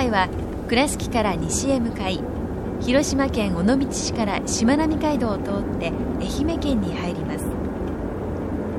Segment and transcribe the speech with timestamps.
[0.00, 0.28] 回は
[0.68, 2.22] 倉敷から西へ向かい
[2.80, 7.44] 広島県尾道市からしまなみ海道を通って愛媛県に入ります。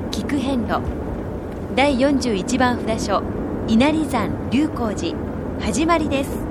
[0.09, 0.81] 菊遍路
[1.75, 3.21] 第41番札所
[3.67, 5.15] 稲荷山龍光寺
[5.59, 6.50] 始まりです。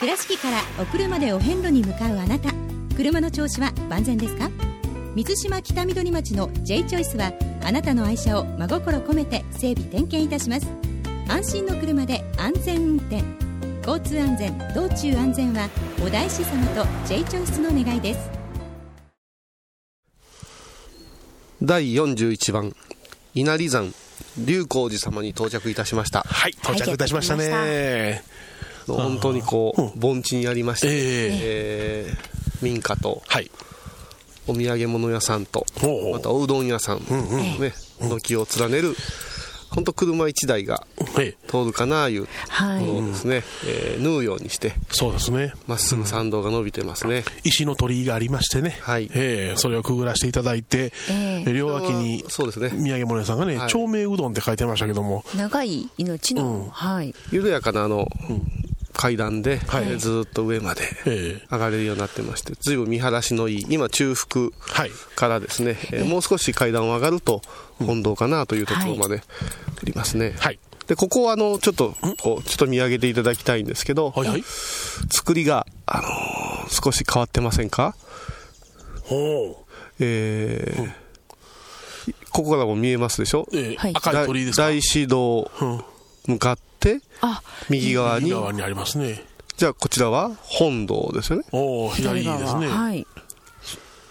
[0.00, 2.50] 倉敷からお車でお遍路に向かうあなた。
[2.96, 4.50] 車の調子は万全ですか？
[5.14, 7.32] 水島北緑町の J チョイスは
[7.62, 10.66] あなたの愛車を真心込めて整備点検いたします。
[11.28, 13.22] 安心の車で安全運転。
[13.86, 15.68] 交通安全道中安全は
[16.04, 18.30] お大師様と J チョイスの願いです。
[21.62, 22.74] 第41番。
[23.34, 23.92] 稲荷山
[24.38, 26.22] 龍光寺様に到着いたしました。
[26.26, 28.22] はい到着いたしましたね、
[28.86, 30.94] 本当にこう、盆地にありまして、ええ。
[31.42, 33.50] えー民家とはい。
[34.46, 35.66] お土産物屋さんと
[36.12, 38.94] またおうどん屋さん、ね軒を連ねる
[39.70, 40.86] 本当車1台が
[41.18, 41.48] ええ。
[41.48, 42.84] 通るかないうはい。
[42.84, 45.52] ものをですね、えー縫うようにしてそうですね。
[45.66, 49.10] まっすぐ参道が伸びてますね、石の鳥居がありましてね、はい。
[49.14, 51.52] ええそれをくぐらせていただいて、ええ。
[51.52, 52.68] 両脇にそうですね。
[52.70, 53.68] 土産物屋さんがね、はい。
[53.68, 55.24] 長命うどんって書いてましたけども。
[55.36, 56.68] 長い命の、うん。
[56.70, 57.12] はい。
[57.32, 58.06] 緩やかなあの、
[58.94, 59.84] 階段で、はい。
[59.84, 61.46] えーずーっと上までええ。
[61.50, 64.90] 上がれるようになってまして随分見晴らしのいい今中腹はい。
[65.16, 67.42] からですね、えーもう少し階段を上がると
[67.78, 69.22] 本堂かなというところまで
[69.82, 70.58] おりますね、はい。
[70.86, 74.42] でここはあのちょっとこうちょっと見上げていただきたいんですけど、はいはい。
[75.10, 77.94] 作りが、あのー少し変わってませんか？
[79.02, 79.64] ほ
[80.00, 81.04] えー
[82.30, 83.46] ここからも見えますでしょ？
[83.52, 83.76] う、ええ。
[83.76, 83.92] はい。
[83.94, 84.62] 赤い鳥居ですか？
[84.62, 85.84] 大師堂うん。
[86.26, 86.62] 向かって
[87.20, 88.26] あ右側に。
[88.26, 89.24] 右側にありますね。
[89.56, 91.44] じゃあこちらは本堂ですよね。
[91.52, 92.38] おお左側。
[92.38, 93.06] ですね、はい。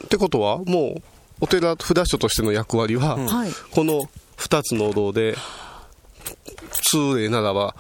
[0.05, 1.03] ってことはもう
[1.41, 3.51] お寺札所としての役割は、はい。
[3.71, 5.35] この2つのお堂で
[6.81, 7.75] 通例ならば、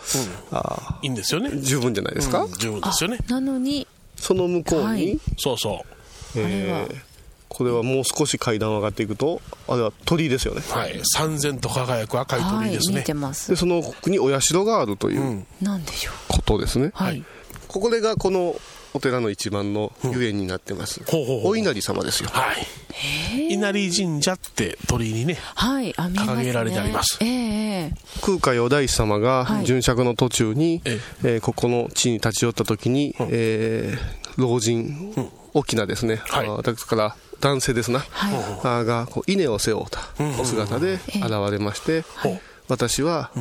[0.51, 1.49] あいいんですよね。
[1.49, 3.19] ー十分じゃないですか、うん十分ですよね。
[3.27, 5.19] なのにその向こうに、はい。
[5.37, 5.83] そうそ
[6.35, 6.39] う。
[6.39, 7.12] えー
[7.53, 10.61] これはもう少し階段を上がっていくとあれは鳥居ですよね。
[10.69, 10.99] はい。
[11.03, 12.95] 三千と輝く赤い鳥居ですね。
[12.97, 13.51] はいてます。
[13.51, 15.47] でその奥にお社があるといううん。
[15.61, 16.13] なんでしょう。
[16.29, 17.23] ことですね、はい。
[17.67, 18.55] ここがこの
[18.93, 22.29] お寺の一番のゆえんになってます、ほうほうほうお稲荷様ですよ。
[22.31, 23.53] はい。
[23.53, 27.17] 稲荷神社って鳥居にねはい掲げられてあります。
[27.21, 27.93] ええええ。
[28.21, 29.65] 空海お大師様がはい。
[29.65, 31.37] 巡釈の途中に、ええ。
[31.37, 35.13] ーここの地に立ち寄った時に、えー老人、
[35.53, 36.47] 大きなですね、はい。
[36.49, 38.85] あだから男性ですな、はい。
[38.85, 39.99] がこう稲を背負うた
[40.39, 42.05] お姿で現れまして、
[42.69, 43.31] 私は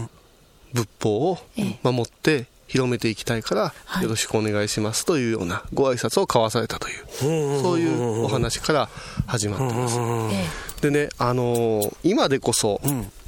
[0.72, 1.38] 仏法を
[1.84, 4.02] 守って広めていきたいからはい。
[4.02, 8.88] よろしくお願いしますというようなご挨拶を交わされたというそういうお話から
[9.28, 9.96] 始まってます。
[10.00, 10.46] え
[10.80, 12.80] でねあのー今でこそ、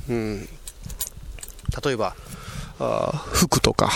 [0.09, 0.49] うん。
[1.85, 2.17] 例えば
[2.81, 3.91] あー服とか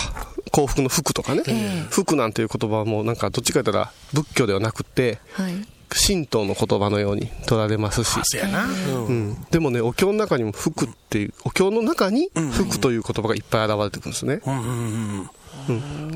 [0.53, 1.87] 幸福の服とかね、ええ。
[1.89, 8.17] 服なんていう言葉はもうなんかどっちかというと仏教ではなくてえはい神道の言葉のように取られますし。
[8.19, 9.05] あ、そうやな、うん。
[9.05, 15.29] うん、でもねお経の中にも服っていうお経の中に服という言葉がいっぱい現れてくるんですね、うんうんうん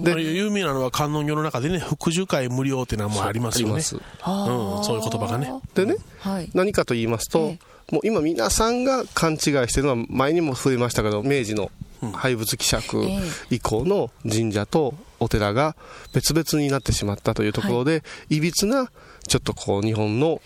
[0.02, 3.74] で有名なのは観音業の中でね、福寿会無料っていうのもありますよね。
[3.76, 5.54] うん、そういう言葉がね。
[5.76, 7.60] でね、はい、何かと言いますと、え。
[7.92, 11.70] もう今皆さんが勘違いしてるのは前にも触れましたけど明治の
[12.12, 13.06] 廃仏希釈
[13.50, 15.76] 以降の神社とお寺が
[16.14, 18.42] 別々になってしまったというところで、い。
[18.42, 18.92] びつな
[19.28, 20.42] ちょっとこう日本の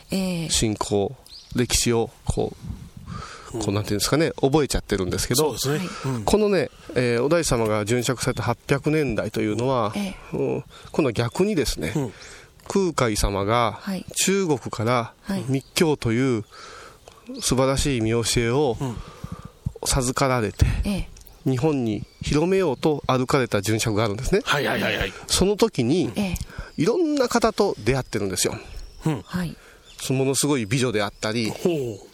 [0.50, 1.16] 信仰、
[1.56, 2.78] 歴史をこう
[3.54, 5.58] こうなんていうんですかね、覚えちゃってるんですけど、ね。
[6.06, 12.14] うん、このね、えー、お大師様が殉職された800年代というのは、えー、うん、今度は逆にですね、うん、
[12.68, 13.80] 空海様が
[14.16, 15.14] 中国から
[15.48, 16.44] 密教という
[17.40, 18.78] 素晴らしい見教えを
[19.86, 20.66] 授かられて、
[21.48, 24.42] 日本に広めようと歩かれた殉職があるんですね。
[24.44, 25.14] はいはいはいはい。
[25.28, 26.12] その時に、
[26.78, 28.56] いろんな方と出会ってるんですよ。
[29.06, 29.22] うん。
[29.24, 29.56] はい。
[30.10, 31.52] ものすごい美女であったり、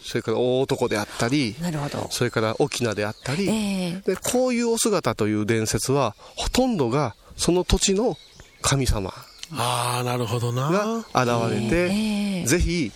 [0.00, 8.16] それから大男であったり、なるほどそれから沖縄であったり、えー、で、こういうお姿という伝説は、ほとんどがその土地の
[8.62, 9.12] 神様
[9.52, 10.70] ああ、なるほどな。
[10.70, 12.90] が現れて、えー、ぜひ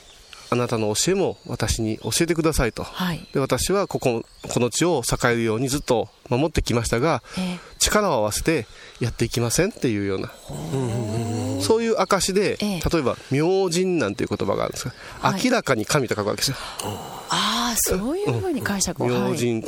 [0.50, 8.66] あなたの教えも私に教えてくださいと、はい、で私はこここの地を栄えるようにずっと守ってきましたが、えー、力を合わせて
[9.00, 10.30] やっていきませんっていうような、
[11.60, 16.56] そういう証で、えー、例えば「明神」なんていう言葉があるんですが、はい、明らかに神と書くわけですよ。
[17.30, 19.02] ああそういうふうに解釈。
[19.02, 19.62] を、うん、明神、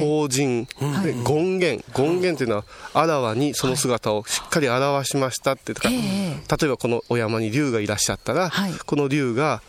[0.00, 0.64] 公人、
[1.04, 1.84] で権現。
[1.94, 2.64] 権現というのは
[2.94, 8.50] あらわにその姿をしっかり表しましたってとか、例えばこのお山に竜がいらっしゃったら、
[8.86, 9.62] この竜が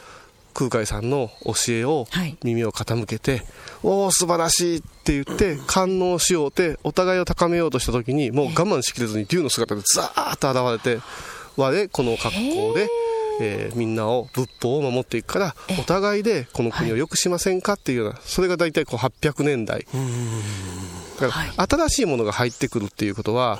[0.57, 2.07] 空海さんの教えを
[2.43, 3.43] 耳を傾けて、はい、
[3.83, 11.01] おお素晴らしいって言って感応しようってお互いを高めようとした時にもう我慢しきれずに竜の姿でザーッと現れて
[11.57, 12.89] 我この格好で、
[13.39, 19.85] えー、みんなを仏法を守っていくからお互いでこの国を良くしませんかっていうようなそれが大体こう800年代。
[21.19, 23.57] だから新しいものが入ってくるっていうことは、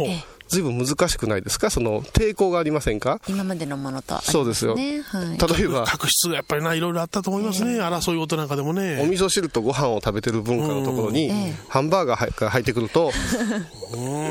[0.48, 1.70] ずいぶん難しくないですか？
[1.70, 3.20] その抵抗がありませんか？
[3.28, 5.86] 今までのものと、ね、そうですよ、はい、例えば。
[5.86, 9.00] 確執がやっぱりないろいろあったと思いますね、えー、争い事なんかでもね。
[9.02, 11.32] お味噌汁とご飯を食べてる文化のところに、
[11.68, 13.12] ハンバーガーが入ってくると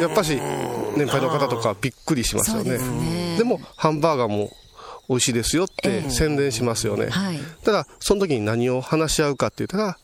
[0.00, 0.40] やっぱし
[0.96, 2.78] 年配の方とかびっくりしますよね。
[3.38, 4.50] でもハンバーガーも
[5.08, 9.98] 美味しいですよって宣伝しますよね、えーはい、ただその時に何を話し合うかって言ったら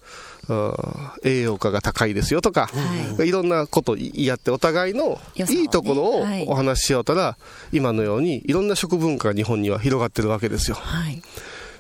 [1.25, 2.69] 栄養価が高いですよとか、
[3.17, 7.37] はい、いろんなこと言い合ってお互いのいいところをお話ししようたら、
[7.73, 10.77] 今のようにいろんな食文化が日本には広がってるわけですよ。
[10.77, 11.23] はい。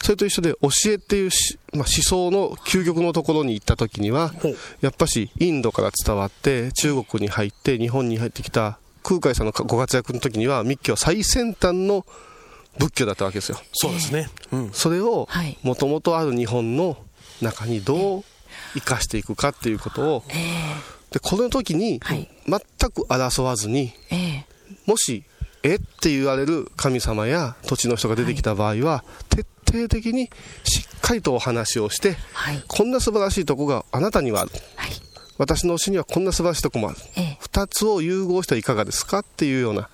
[0.02, 1.30] それと一緒で教えっていう
[1.74, 4.32] まあ、思想の究極のところに行った時には、
[4.80, 12.04] やっぱしインドから伝わって中国に入って日本に入ってきた空海さんのご活躍の時には密教は最先端の
[12.78, 13.58] 仏教だったわけですよ。
[13.72, 14.28] そうですね。
[14.50, 15.28] うん、それを
[15.62, 16.96] もともとある日本の
[17.40, 18.24] 中にどう
[18.74, 20.24] 生かしていくかっていうことを、
[21.10, 22.00] でこの時に
[22.46, 22.60] 全
[22.90, 23.92] く争わずに、
[24.86, 25.24] もし
[25.62, 30.30] えって言われる神様や土地の人が出てきた場合は、徹底的に
[30.64, 32.16] しっかりとお話をして、
[32.68, 34.50] こんな素晴らしいとこがあなたにはある、
[35.42, 39.88] 私の推しにはこんな素晴らしいとこもある、ええ、2つを融合してはいかがですかっていうような、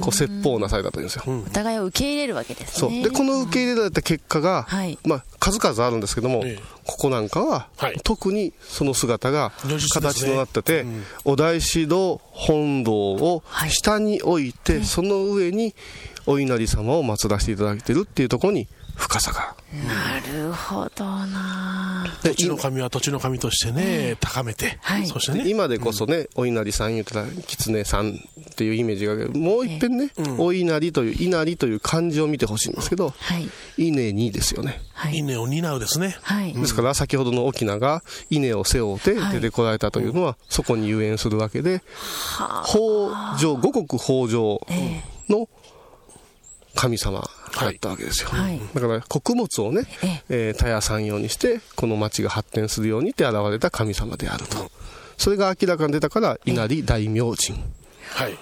[0.00, 2.78] こう説法をなされたというんですよ、お互いを受け入れるわけですね。
[2.78, 3.02] そう。
[3.02, 9.52] でこの受け入れられた結果が、はい、まあ、数々あるんですけども、え、ここなんかは、はい、特にその姿が
[9.94, 10.90] 形となってて、ね
[11.24, 15.74] うん、お大師堂本堂を下に置いて、はい、その上に
[16.26, 18.68] お稲荷様を祀らせていただいてるっていうところに
[19.00, 19.54] 深さが。
[19.72, 22.06] なるほどな。
[22.22, 25.48] 土地の神は土地の神としてね、高めて、はい、そしてね。
[25.48, 33.48] 今でこそね、お稲荷さん言ったら、狐さんっていうイメージがあるもう一遍ね、お稲荷という、稲荷という漢字を見てほしいんですけど、はい、
[33.88, 34.82] 稲にですよね。
[35.12, 36.16] 稲を担うですね。
[36.22, 41.82] はい、ですから、先ほどの沖縄が稲を背負って出てこられたというのは、そこに遊園するわけで、
[42.66, 44.60] 北条、五穀北条
[45.28, 45.48] の
[46.74, 47.28] 神様
[47.64, 49.84] だったわけですよ、はい、だから穀物をね、
[50.28, 54.70] えー、田屋産業にしてこの町が発展するようにって現れた神様であると。
[55.16, 57.58] それが明らかに出たから稲荷大明神、
[58.14, 58.38] はい、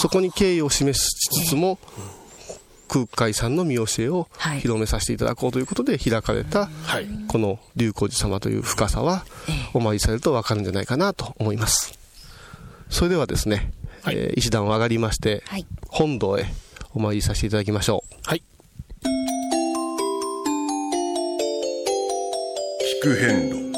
[0.00, 1.80] そこに敬意を示しつつも、
[2.86, 4.28] 空海さんの見教えを
[4.60, 6.68] 広めさせていただこうということで開かれた、
[7.26, 9.24] この龍光寺様という深さは、
[9.74, 11.98] お参りされると分かるんじゃないかなと思います。
[12.90, 13.72] それではですね、
[14.02, 15.42] はい、えー、一段上がりまして、
[15.88, 16.46] 本堂へ
[16.92, 18.14] お参りさせていただきましょう。
[18.24, 18.42] はい。
[23.00, 23.70] 聞く変路。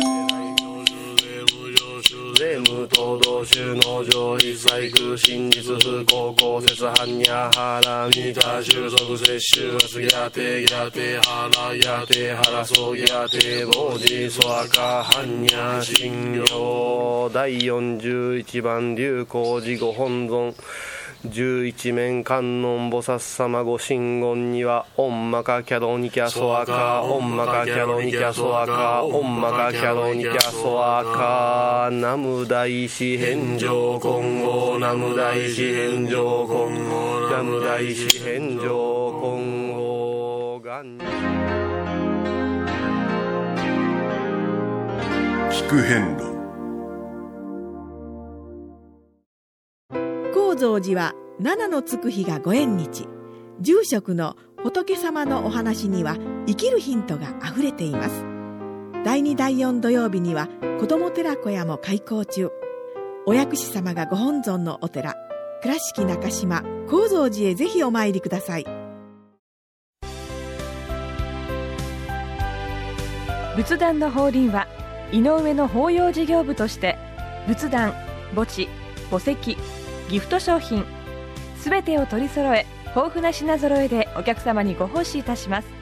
[2.73, 20.55] 無東道州農場一切空真実不幸公説般若腹見た収束摂取圧やてやて腹やて腹そうやて老子そ赤般若心経第41番流行寺ご本尊
[21.25, 40.99] 十一面観音菩薩様ご神言には、オンマカキャドニキャソアカ、オンマカキャドニキャソアカ、オンマカキャドニキャソアカ、ナム大師返上今後、ナム大師返上今後、ナム大師返上今後、がん
[45.53, 46.12] 聞く遍
[50.63, 53.09] 蔵寺は七のつく日がご縁日。
[53.61, 56.17] 住職の仏様のお話には
[56.47, 58.25] 生きるヒントがあふれています。
[59.05, 62.51] 第2第4土曜日には子ども寺小屋も開校中。
[63.27, 65.17] お薬師様がご本尊のお寺
[65.63, 68.65] 倉敷中島・高蔵寺へぜひお参りください。
[73.57, 74.69] 仏壇の法輪は
[75.11, 76.97] 井上の法要事業部として
[77.49, 77.93] 仏壇
[78.35, 78.69] 墓地
[79.11, 79.57] 墓石
[80.13, 80.85] ギフト商品。
[81.57, 85.82] すべてを取り揃え豊富な品揃えでお客様にご奉仕いたします。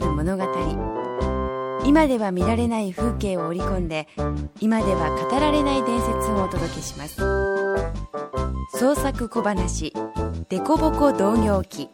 [0.00, 0.44] 路にまつわる物語。
[1.86, 4.08] 今では見られない風景を織り込んで
[4.60, 7.16] 今では語られない伝説をお届けします。
[8.78, 9.92] 創作小話
[10.48, 11.90] 「デコボコ同業記」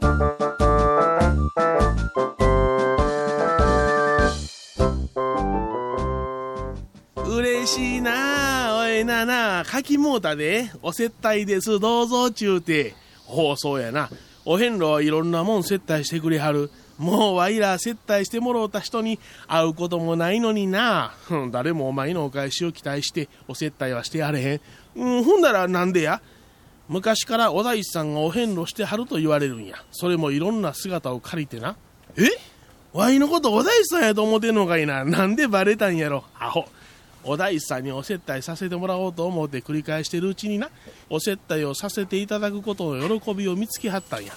[7.26, 10.70] 嬉しいなあおいなあなあかきもうたで。
[10.82, 12.94] お接待ですどうぞちゅうて。
[13.26, 14.08] ほうそうやな。
[14.44, 16.70] お遍路はいろんなもん接待してくれはる。
[17.00, 21.14] もうわいら接待してもろうた人に会うこともないのにな。
[21.50, 24.60] 誰もお前のお返しを期待してお接待はしてやれへん、
[24.96, 26.20] うん、ほんならなんでや？
[26.88, 29.82] 昔からお大師さんがお遍路してはると言われるんや。
[29.92, 31.74] それもいろんな姿を借りてな。
[32.16, 32.28] え？
[32.92, 35.04] わいのことお大師さんやと思ってんのかいな。
[35.04, 36.24] なんでバレたんやろ。
[36.38, 36.66] アホ。
[37.24, 40.68] お大師さんにお接待させてもらおうと思って繰り返してるうちにな。
[41.08, 44.32] お接待をさせていただくことの喜びを見つけはったんや。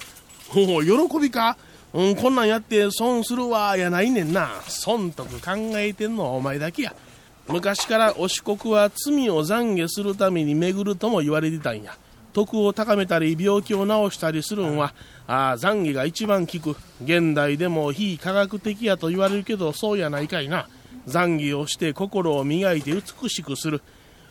[0.55, 1.57] おお喜びか？
[1.93, 4.49] うんこんなんやって損するわやないねんな。
[4.67, 6.95] 損得考えてんのはお前だけや。
[7.47, 11.95] 昔からお四国は罪を懺悔するために巡るとも言われてたんや。
[12.33, 14.95] 徳を高めたり病気を治したりするんは
[15.27, 16.75] ああ懺悔が一番効く。
[17.03, 20.67] 現代でも非科学的やと言われるけどそうやないかいな。
[21.07, 23.83] 懺悔をして心を磨いて美しくする。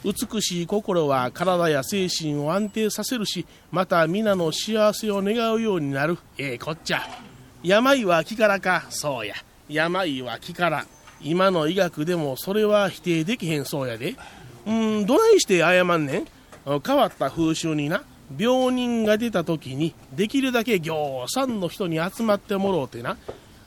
[0.05, 6.19] 美しい心は体や精神を安定させるしまた皆の幸せを願うようになる。
[6.39, 7.32] ええこっちゃ。
[7.63, 8.87] 病は気からか。
[8.91, 9.35] そうや。
[9.69, 10.87] 病は気から。
[11.21, 14.17] 今の医学でもそれは否定できへんそうやで。
[14.67, 16.27] うんどないして謝んねん。
[16.85, 18.03] 変わった風習にな。
[18.37, 23.17] 病人が出た時にできるだけぎょうさんの人に集まってもろうてな。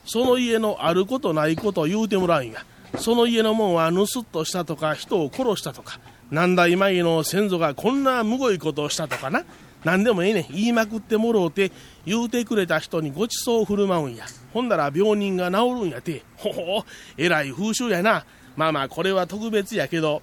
[0.06, 2.66] その家のあることないことを言うてもらうんや。
[2.98, 6.00] その家のもんは盗っとしたとか人を殺したとか。
[6.32, 9.46] 何代前の先祖がこんなむごいことをしたとかな
[9.86, 10.42] 何でもええね。
[10.42, 11.72] ん言いまくってもろうて
[12.06, 14.26] 言うてくれた人にごちそうを振る舞うんや。
[14.52, 16.24] ほんだら病人が治るんやて。
[16.36, 16.84] ほほ
[17.18, 18.26] えらい風習やな。
[18.58, 20.22] まあまあこれは特別やけど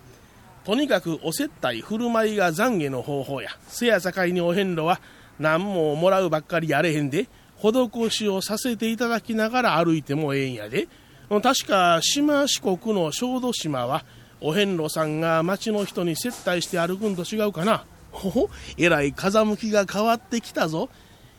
[0.65, 3.51] とにかくお接待振る舞いが懺悔の方法や。
[3.69, 5.01] せやさかいにお遍路は
[5.39, 10.89] 何ももらうばっかりやれへんで施しをさせていただきながら歩いてもええんやで。
[11.29, 14.05] 確か島四国の小豆島は
[14.41, 17.85] お遍路さんが町の人に接待して歩くんと違うかな。
[18.13, 20.89] ほほえらい風向きが変わってきたぞ。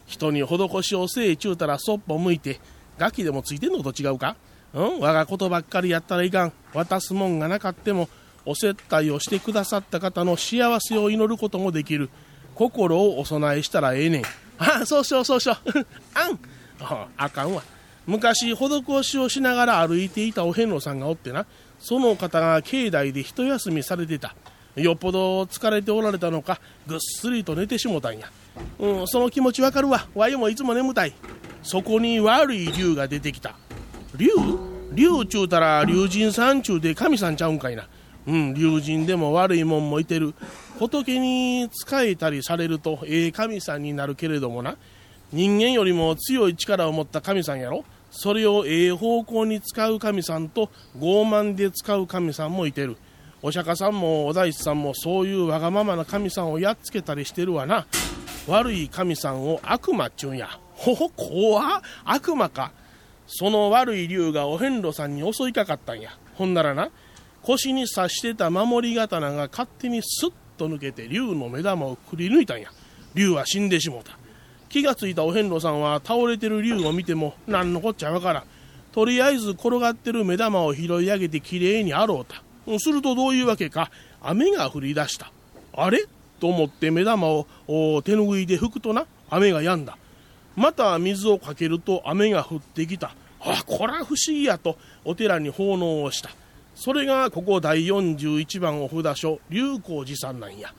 [0.05, 2.59] 人に施しをせえちゅうたらそっぽ向いて
[2.97, 4.35] ガキでもついてんのと違うか？
[4.73, 6.53] うん我がことばっかりやったらいかん。
[6.73, 8.09] 渡すもんがなかっても
[8.45, 12.09] お接待をしてくださった方の幸せを祈ることもできる。
[12.55, 14.23] 心をお供えしたらええねん。
[14.57, 15.69] ああそうしようそうしよう。
[16.13, 16.39] あん。
[16.81, 17.63] ああかんわ。
[18.05, 21.45] 昔施しをしながら歩いていたお遍路さんがおってな。
[21.79, 24.35] その方が境内で一休みされてた。
[24.75, 28.31] よっぽど疲れておられたのかぐっすりと寝てしもたんや、
[28.79, 30.07] うん、その気持ちわかるわ。
[30.15, 31.13] わいもいつも眠たい。
[31.61, 33.55] そこに悪い竜が出てきた。
[34.15, 34.27] 竜？
[34.93, 37.87] 竜ちゅうたら竜神さんちゅうて神さんちゃうんかいな。
[38.27, 40.33] うん竜神でも悪いもんもいてる。
[40.79, 44.75] 仏に仕えたりされるとええ神さんになるけれどもな。
[45.31, 47.85] 人間よりも強い力を持った神さんやろ。
[48.11, 52.97] それをええ方向に使う神さんと傲慢で使う神さんもいてる。
[53.45, 57.85] お釈迦さんもお大師さんもそういうわがままな神さんをやっつけたりしてるわな。
[58.47, 60.57] 悪い神さんを悪魔っちゅうんや。
[60.75, 62.71] ほほ怖悪魔か。
[63.27, 66.17] その悪い竜がお遍路さんに襲いかかったんや。
[66.35, 66.89] ほんならな
[67.41, 72.69] 腰に刺してた守り刀が勝手にスッと抜けて竜の目玉をくり抜いたんや。
[73.13, 74.17] 竜は死んでしもうた。
[74.69, 78.43] 気がついたお遍路さんは倒れてる竜を見ても何のこっちゃわからん。
[78.93, 82.41] とりあえず転がってる目玉を拾い上げてきれいに洗うた。
[82.79, 83.91] するとどういうわけか。
[84.21, 85.31] 雨が降り出した。
[85.75, 86.05] あれ？
[86.39, 89.97] と思って目玉を手ぬぐいで拭くとな雨が止んだ。
[90.55, 93.15] また水をかけると雨が降ってきた。
[93.39, 96.29] あこら不思議やとお寺に奉納をした。
[96.75, 100.73] それがここ第41番お札所龍光寺さんなんや。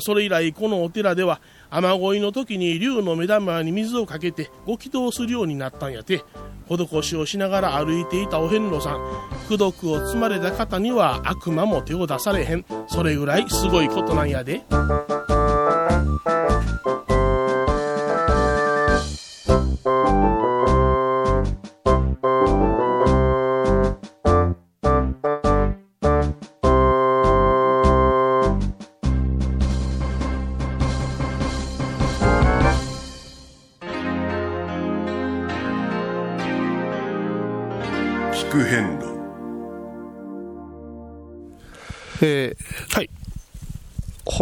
[0.00, 1.40] それ以来このお寺では
[1.70, 6.22] 雨乞いの時に竜の目玉に水をかけてご祈祷するようになったんやて。
[6.68, 9.00] 施しをしながら歩いていたお遍路さん。
[9.46, 12.64] 功徳を積まれた方には悪魔も手を出されへん。
[12.88, 14.62] それぐらいすごいことなんやで。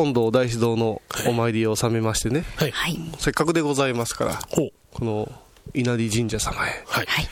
[0.07, 2.71] 本堂大師堂のお参りを収めましてね、はい。
[2.71, 2.99] はい。
[3.19, 4.71] せっかくでございますからほう。
[4.93, 5.33] この
[5.75, 7.07] 稲荷神社様へはい。
[7.07, 7.29] はい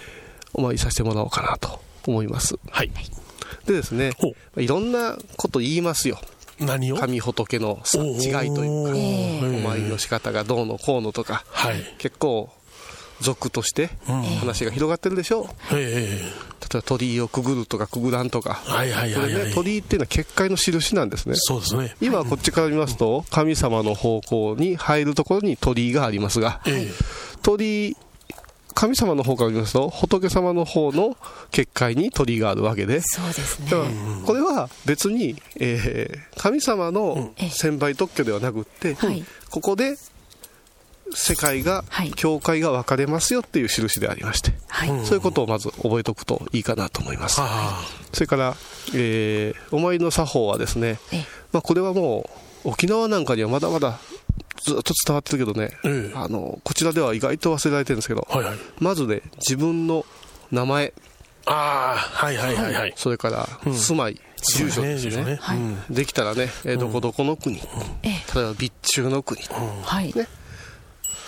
[0.56, 2.56] お参りさせてもらおうかなと思います。
[2.70, 2.90] はい。
[3.66, 6.18] でですねほいろんなこと言いますよ。
[6.60, 6.96] 何を？
[6.96, 11.76] 神仏の違いというかえーお参りの仕方がどうのこうのとかはい。
[11.98, 12.50] 結構
[13.20, 14.22] 俗としてうん。
[14.22, 15.42] 話が広がってるでしょ？
[15.42, 16.20] うえ。
[16.64, 18.62] 例えば鳥居をくぐるとかくぐらんとか。
[18.66, 19.44] えはいはいこれはいはい。
[19.48, 21.34] ね鳥居っていうのは結界の印なんですね。
[21.36, 21.94] そうですね。
[22.00, 26.90] 今こっちから見ますと神様の方向に入るところに鳥居がありますがえ
[27.42, 27.96] 鳥居
[28.76, 31.16] 神様の方から見ますと仏様の方の
[31.52, 33.00] 結界に鳥居があるわけで。
[33.02, 33.70] そうですね。
[34.26, 39.24] これは別に、えー神様の専売特許ではなくって、はい。
[39.50, 39.96] ここで
[41.12, 42.12] 世界が、はい。
[42.12, 44.88] 教会が分かれますよっていう印でありまして、はい。
[45.04, 47.38] そういうことをまず覚えておくといいかなと思います。
[47.40, 47.82] あ。
[48.12, 48.56] それから、
[48.94, 51.24] えーお参りの作法はですね、ええ。
[51.52, 52.28] まあ、これはも
[52.64, 53.98] う沖縄なんかにはまだまだ
[54.62, 58.58] ずっと伝わってるけどね、ええあのこちらでは意外と忘れられてるんですけど、あはいはい。
[58.78, 60.06] まずね自分の
[60.50, 60.92] 名前。
[61.46, 62.94] ああはいはいはいはい。
[62.96, 64.18] それから住まい、
[64.56, 65.24] 住所ですね。
[65.24, 65.58] ねはい。
[65.58, 65.78] うん。
[65.90, 67.60] できたらね、えーどこどこの国、え
[68.04, 68.08] え。
[68.08, 69.42] 例えば備中の国、
[69.82, 70.12] はい。
[70.14, 70.26] ね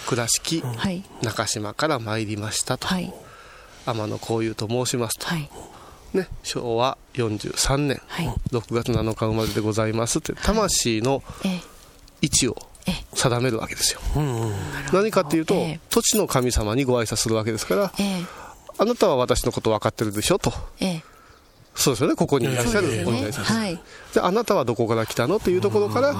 [0.07, 1.03] 倉敷、はい。
[1.23, 3.12] 中島から参りましたと、はい。
[3.85, 5.51] 天野幸雄と申しますと、はい。
[6.14, 8.27] ね、昭和43年、はい。
[8.53, 11.61] 6月7日生まれでございますって魂のええ。
[12.23, 14.01] 位置をえ定めるわけですよ。
[14.92, 15.81] 何かっていうと、ええ。
[15.90, 18.25] 土地の神様にご挨拶するわけですからええ。
[18.79, 20.53] あなたは私のこと分かってるでしょと。
[20.81, 21.05] ええ。
[21.75, 23.79] そうですよねここにいらっしゃるお願いします、はい。
[24.14, 25.38] であなたはどこから来たの？
[25.38, 26.14] というところから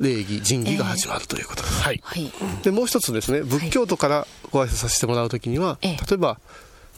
[0.00, 2.00] 礼儀仁義が始まるということです、はい。
[2.04, 2.32] はい。
[2.62, 5.96] でもう一つですね仏教徒からご挨拶させてもらうときには、ええ。
[6.08, 6.38] 例えば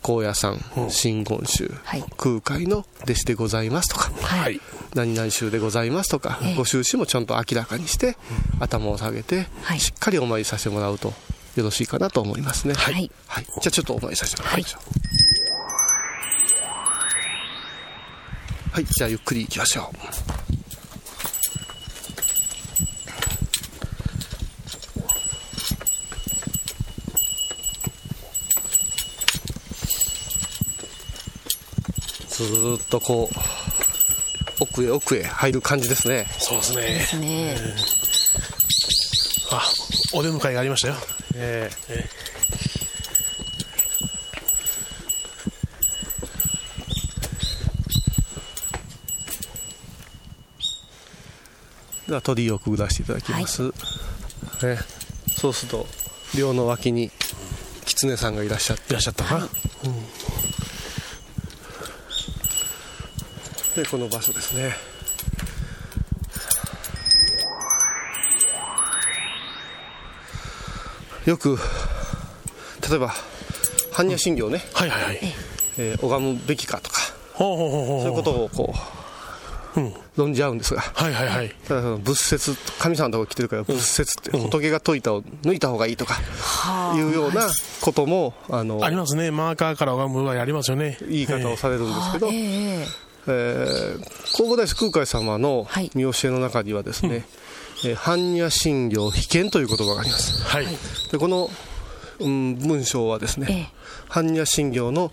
[0.02, 2.04] 高野山真言宗、はい。
[2.16, 4.60] 空海の弟子でございますとか、はい。
[4.94, 6.54] 何々宗でございますとか、ええ。
[6.54, 8.16] ご宗旨もちゃんと明らかにして、
[8.60, 9.80] 頭を下げて、はい。
[9.80, 11.12] しっかりお参りさせてもらうと
[11.56, 12.74] よろしいかなと思いますね。
[12.74, 13.10] はい。
[13.26, 14.82] はい、じゃあちょっとお参りさせてもらいましょう。
[18.72, 19.90] はい、じゃあゆっくり行きましょ
[20.45, 20.45] う
[32.36, 33.36] ずーっとこう
[34.60, 36.26] 奥へ奥へ入る感じですね。
[36.38, 36.82] そうですね。
[36.82, 37.56] ですね。
[39.50, 39.62] あ
[40.12, 40.94] お出迎えがありましたよ。
[41.34, 42.26] ええ。
[52.08, 53.72] では鳥居をくぐらせていただきます、ね、
[55.36, 55.86] そうすると
[56.36, 57.10] 寮の脇に
[57.84, 58.90] 狐さんがいらっしゃって。
[58.90, 59.48] いらっしゃったか
[63.76, 64.72] なでこの場所ですね。
[71.26, 71.58] よく
[72.88, 73.12] 例えば
[73.92, 75.18] 般若心経ね、はいはいはい。
[75.78, 77.00] えー拝むべきかとか。
[77.34, 81.54] ほうほうほうほうそういうことをこう論じ合うんですが、はいはいはい。
[81.68, 86.14] ただその仏説、神様のところ来てるから仏説って、仏が説いたを抜いた方がいいとか、
[86.94, 87.46] いうような
[87.82, 89.30] ことも、あの、ありますね。
[89.30, 90.96] マーカーから拝む場合ありますよね。
[91.02, 92.30] 言い方をされるんですけど、
[93.28, 97.24] えええー、弘法大師空海様のはい見教えの中にはですね、
[97.84, 100.42] えー般若心経被験という言葉があります。
[100.44, 100.66] はい。
[101.12, 101.50] でこの、
[102.20, 103.70] うん、文章はですね、
[104.08, 105.10] 般若心経の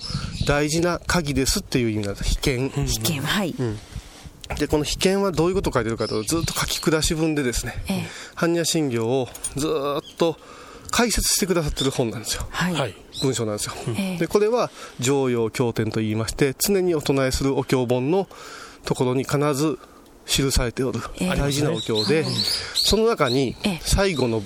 [0.47, 2.29] 大事な鍵ですっていう意味なんです。
[2.29, 2.69] 被験。
[2.69, 3.53] 被験はい、
[4.57, 10.37] で、この被験はどういうことを書いてるかというと、ずっと書き下し文でですね、ええ般若心経をずーっと
[10.89, 12.47] 解説してくださってる本なんですよ。
[12.49, 12.95] はいはい。
[13.23, 13.73] 文章なんですよ。
[13.97, 14.17] ええ。
[14.17, 18.27] で、これは常用経典と言いまして、常にお唱えするお経本の
[18.85, 19.79] ところに必ず
[20.25, 21.35] 記されておるええ。
[21.35, 22.25] 大事なお経で、
[22.75, 23.79] その中にええ。
[23.81, 24.41] 最後の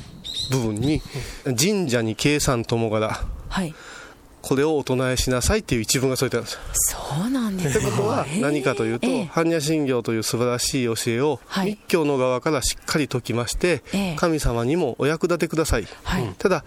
[0.52, 1.02] 部分に、
[1.46, 3.74] 神社に計算友柄、はい。
[4.40, 6.54] これをお唱えしなさいっていう一文が添えてあるんです。
[6.54, 6.60] よ。
[7.20, 9.24] そうなんですってことは何かというと、ええ。
[9.24, 11.72] 般若心経という素晴らしい教えをはい。
[11.72, 14.16] 密教の側からしっかり説きまして、ええ。
[14.16, 15.88] 神様にもお役立てください。
[16.38, 16.64] ただ、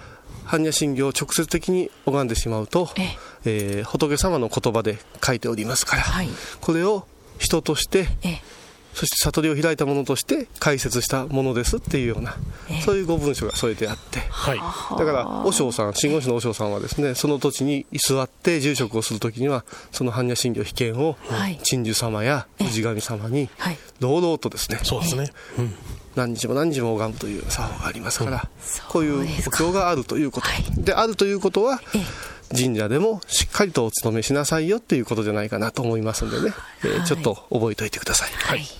[0.47, 3.83] 般若心経を直接的に拝んでしまうと、ええ。
[3.83, 6.29] ー仏様の言葉で書いておりますから、はい。
[6.61, 7.07] これを
[7.39, 8.60] 人として、ええ
[8.95, 12.37] そして悟りを開いたものとして解説したものですっていうような、
[12.71, 12.81] ええ。
[12.83, 14.59] そういうご文書が添えてあって、はい。
[14.99, 25.31] だから、和尚さん、真言宗の和尚さんはですね、その土地に居座って住職をするときには、その般若心経被験をはい、鎮守様や氏神様にはい、堂々とですね、そうですね。
[25.59, 25.75] うん。
[26.17, 28.49] 何日も何日も拝むという作法がありますから、
[28.89, 36.53] こういうおですか経があるということ、はいであるということはええ、神社でもしっかりとお勤めしなさいよっていうことじゃないかなと思いますんでね、
[36.85, 37.07] えーはい。
[37.07, 38.31] ちょっと覚えておいてください。
[38.33, 38.80] はい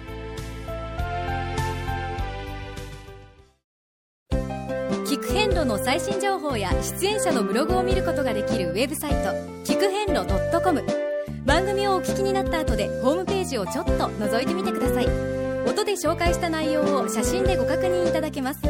[6.03, 9.17] 新情報や出演者のブログを見ることができるウェブサイト
[9.71, 10.25] 聞く遍路
[10.63, 10.83] .com
[11.45, 15.05] 番組をお聞きになった後でホームページをちょっと覗いてみてください。
[15.69, 18.61] 音で紹介した内容を写真でご確認いただけます。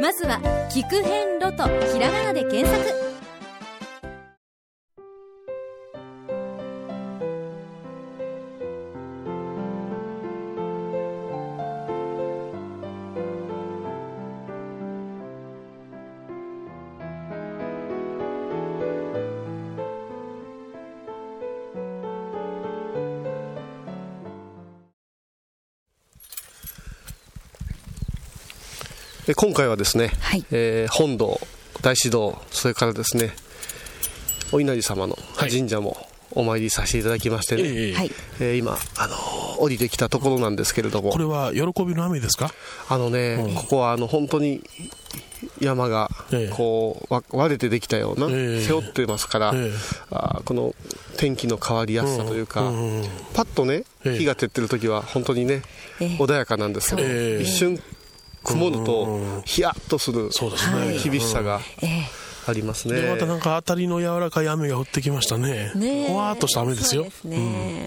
[0.00, 0.38] まずは
[0.70, 3.11] 「聞く遍路」とひらがなで検索。
[29.32, 30.44] で今回はですね、はい。
[30.50, 31.40] えー本堂、
[31.80, 33.30] 大師堂、それからですね、
[34.52, 35.50] お稲荷様のはい。
[35.50, 35.96] 神社も
[36.32, 38.10] お参りさせていただきましてね、ええはい。
[38.40, 41.12] えー今、あのー降りてきたところなんですけれども。
[41.12, 42.50] こ、れは喜びの雨ですか？
[42.90, 43.54] あのね、うん。
[43.54, 44.60] ここはあの本当に
[45.60, 46.54] 山がええ。
[46.54, 48.60] こうわ割れてできたような、ええ。
[48.60, 49.70] 背負ってますから、ええ。
[50.10, 50.74] あーこの
[51.16, 53.08] 天気の変わりやすさというか、うんうんうん。
[53.32, 54.18] パッとね、ええ。
[54.18, 55.62] 日が照ってる時は本当にね、
[56.00, 56.08] ええ。
[56.18, 57.42] 穏やかなんですけど、ええ。
[57.42, 57.80] 一瞬
[58.44, 59.06] 曇るうんうんうと
[59.40, 60.98] ん、ヒヤッとするそうですね。
[61.02, 63.00] 厳しさがええありますね。
[63.00, 65.72] でまたなんか当たりの柔らかい雨が降ってきましたね。
[66.08, 67.02] ほわーっとした雨ですよ。
[67.02, 67.86] そうですね。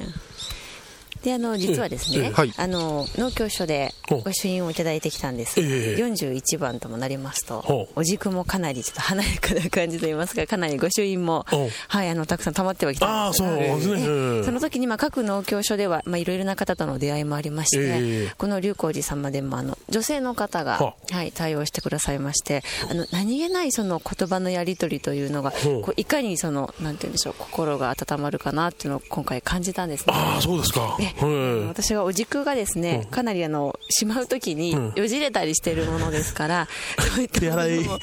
[1.25, 2.31] であの実はですね、ええ。
[2.31, 2.53] はい。
[2.55, 5.59] あの農協所でおご朱印をいただいてきたんです。
[5.59, 5.69] が、え。
[5.69, 13.49] え41番ともなりますとお軸もかなりちょっと華やかな感じといいますかかなりご朱印もおはいあのたくさん溜まってはきたんですね。
[13.49, 14.43] ええ。
[14.43, 18.33] その時にまあ各農協所ではまあいろいろな方との出会いもありまして、ええ。
[18.37, 30.13] この龍光寺様でもあの女性の方がは、はい、対応してくださいましてあの何気ないその言葉のやり取りというのがこういかにそのなんて言うんでしょう心が温まるかなっていうのを今回感じたんですね。
[30.15, 30.95] ああ、そうですか。
[30.99, 31.14] ねええ
[31.67, 33.09] 私はお軸がですね、うん。
[33.11, 34.93] かなりあのしまうときにうん。
[34.95, 36.67] よじれたりしてるものですから、
[37.15, 37.99] そういった手洗いものも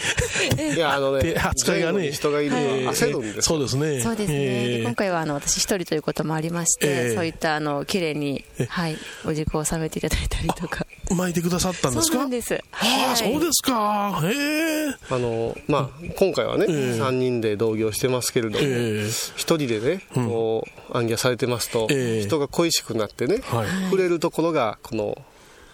[0.75, 2.13] いや、あのね手、扱いがね。
[2.13, 3.43] 人がいるとええ焦るんですよ。
[3.43, 4.01] そうですね。
[4.01, 7.15] そうですね、今回はあの私一人ということもありまして、ええ。
[7.15, 10.87] そういったあの綺麗に、はい、お軸を収めていただいたりとか。
[11.15, 12.13] 巻いてくださったんですか？
[12.13, 12.55] そうなんです。
[12.55, 13.17] ああ、はい。
[13.17, 14.21] そうですか。
[14.25, 14.95] へえ。
[15.11, 16.75] あの、まあ、今回はね、ええ。
[17.01, 19.09] 3人で同業してますけれども、ええ。
[19.37, 22.27] 一人でね、こう、暗記されてますと、ええ。
[22.27, 25.17] 人が恋しくなってね、はい触れるところが、この、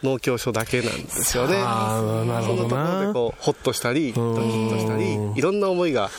[0.02, 1.56] 農協所だけなんですよね。
[1.56, 3.12] そのところでな。
[3.12, 6.10] こう、ほっとしたり、ドキッとしたりうん、いろんな思いが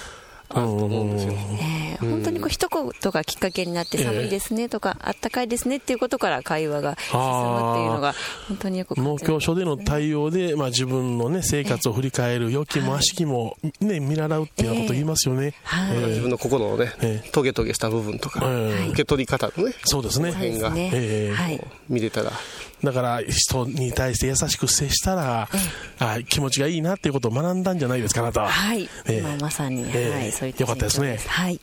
[0.49, 1.33] あると思うんですよ。
[1.33, 8.13] えー、本当にこう一言がきっかけになって寒いですねとか、あったかいですねっていうことから会話が進むっていうのが
[8.47, 15.53] 本当によく農協所での対応で、まあ、自分の、ね、生活を振り返る良きも悪しきも、ね、見習うっていうようなこと言いますよね、
[15.91, 18.45] えー、自分の心のね、えー、トゲトゲした部分とか、
[18.89, 20.31] 受け取り方のねそうですね。
[20.31, 22.31] 辺が、えー、見れたら。
[22.83, 25.49] だから人に対して優しく接したら、
[25.99, 28.49] あ気持ちがいいなっていうことを学んだんじゃないですか、あなたは。
[28.49, 31.19] はい、えー、まさに、えー、はい、そういったよかったですね。
[31.27, 31.59] はい。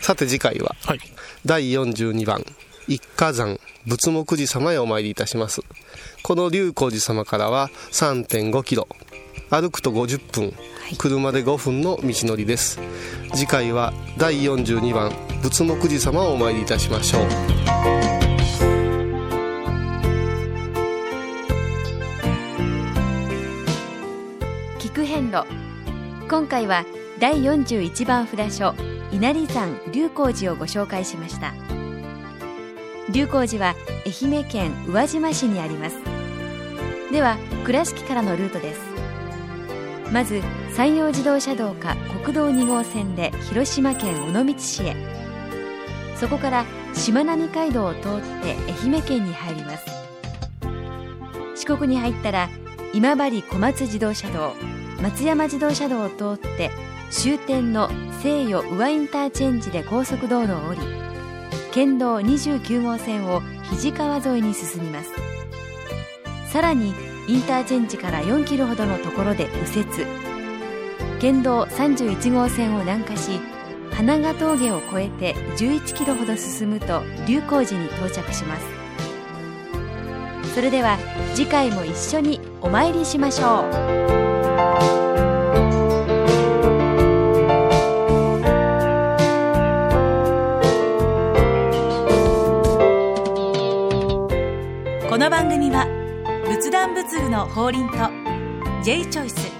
[0.00, 1.00] さて次回は、はい、
[1.44, 2.44] 第42番
[2.86, 5.62] 一家山仏目寺様へお参りいたします。
[6.22, 8.86] この龍光寺様からは3.5キロ
[9.50, 10.54] 歩くと50分
[10.98, 12.78] 車で5分の道のりです。
[13.34, 15.10] 次回は第42番
[15.42, 17.24] 仏目寺様をお参りいたしましょ
[18.24, 18.27] う
[25.30, 25.46] 路。
[26.28, 26.84] 今回は
[27.18, 28.74] 第41番札所
[29.10, 31.54] 稲荷山龍光寺をご紹介しました。
[33.10, 33.74] 龍光寺は
[34.06, 35.96] 愛媛県宇和島市にあります。
[37.10, 38.80] では倉敷からのルートです。
[40.12, 40.42] まず
[40.74, 44.96] 山陽自動車道か国道2号線で広島県尾道市へ。
[46.16, 46.64] そこから
[46.94, 48.02] しまなみ海道を通っ
[48.42, 49.84] て愛媛県に入ります。
[51.54, 52.48] 四国に入ったら
[52.94, 54.54] 今治小松自動車道
[55.00, 56.70] 松山自動車道を通って
[57.10, 57.88] 終点の
[58.22, 60.80] 西予宇和インターチェンジで高速道路を降り
[61.72, 65.10] 県道29号線を肱川沿いに進みます。
[66.50, 66.94] さらに
[67.28, 70.06] インターチェンジから4キロほどのところで右折。
[71.20, 73.38] 県道31号線を南下し
[73.92, 78.66] 花ヶ峠を越えて11キロほど進むと龍光寺に到着します。
[80.54, 80.98] それでは
[81.34, 83.60] 次回も一緒にお参りしましょ
[84.24, 84.27] う。
[95.28, 95.84] の番組は
[96.46, 97.96] 仏壇仏具の法輪と
[98.82, 99.52] J チョイス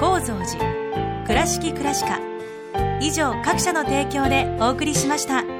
[0.00, 2.20] 構造寺倉敷倉歯科
[3.02, 5.53] 以上各社の提供でお送りしました。